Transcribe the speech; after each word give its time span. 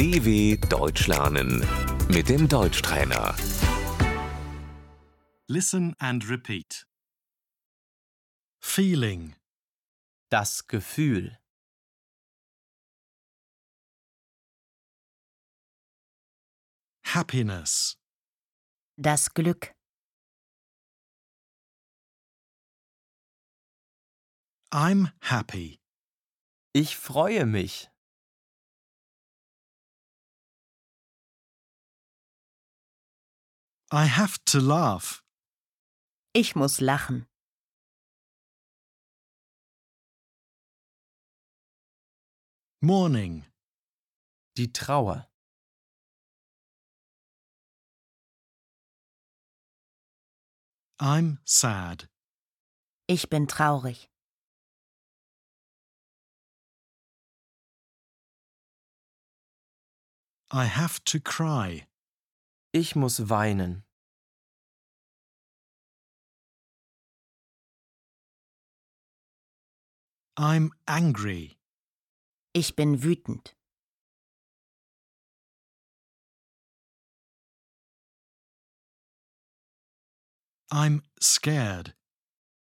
DW 0.00 0.56
Deutsch 0.70 1.08
lernen 1.08 1.60
mit 2.08 2.30
dem 2.30 2.48
Deutschtrainer. 2.48 3.36
Listen 5.46 5.94
and 5.98 6.26
repeat. 6.26 6.86
Feeling, 8.62 9.36
Das 10.30 10.66
Gefühl. 10.66 11.36
happiness, 17.04 17.98
Das 18.96 19.34
Glück. 19.34 19.74
I'm 24.72 25.12
happy, 25.20 25.78
Ich 26.72 26.96
freue 26.96 27.44
mich. 27.44 27.90
I 33.92 34.04
have 34.06 34.38
to 34.46 34.60
laugh, 34.60 35.22
Ich 36.32 36.54
muss 36.54 36.80
lachen. 36.80 37.26
mourning, 42.82 43.44
Die 44.56 44.68
Trauer. 44.72 45.26
I'm 51.00 51.38
sad, 51.44 52.08
Ich 53.08 53.28
bin 53.28 53.48
traurig. 53.48 54.08
I 60.52 60.64
have 60.66 61.02
to 61.06 61.20
cry, 61.20 61.86
Ich 62.72 62.94
muss 62.94 63.28
weinen. 63.28 63.84
I'm 70.38 70.70
angry, 70.86 71.58
Ich 72.54 72.76
bin 72.76 73.02
wütend. 73.02 73.56
I'm 80.70 81.02
scared, 81.20 81.96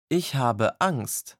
Ich 0.09 0.35
habe 0.35 0.79
Angst. 0.79 1.37